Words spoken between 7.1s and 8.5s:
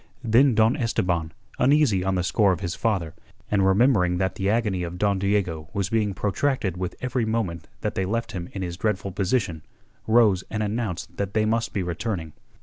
moment that they left him